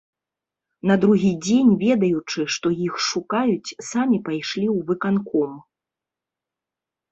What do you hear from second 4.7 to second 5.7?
ў выканком.